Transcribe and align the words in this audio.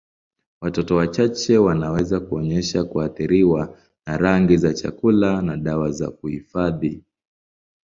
Watoto 0.61 0.95
wachache 0.95 1.57
wanaweza 1.57 2.19
kuonyesha 2.19 2.83
kuathiriwa 2.83 3.77
na 4.05 4.17
rangi 4.17 4.57
za 4.57 4.73
chakula 4.73 5.41
na 5.41 5.57
dawa 5.57 5.91
za 5.91 6.11
kuhifadhi. 6.11 7.03